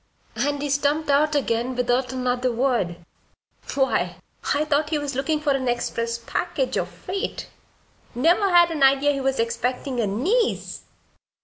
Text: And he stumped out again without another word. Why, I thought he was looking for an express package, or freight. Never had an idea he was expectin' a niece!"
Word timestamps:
And 0.35 0.63
he 0.63 0.69
stumped 0.71 1.11
out 1.11 1.35
again 1.35 1.75
without 1.75 2.11
another 2.11 2.51
word. 2.51 3.05
Why, 3.75 4.15
I 4.55 4.65
thought 4.65 4.89
he 4.89 4.97
was 4.97 5.13
looking 5.13 5.39
for 5.39 5.51
an 5.51 5.67
express 5.67 6.17
package, 6.17 6.75
or 6.75 6.87
freight. 6.87 7.51
Never 8.15 8.49
had 8.49 8.71
an 8.71 8.81
idea 8.81 9.11
he 9.11 9.21
was 9.21 9.39
expectin' 9.39 9.99
a 9.99 10.07
niece!" 10.07 10.85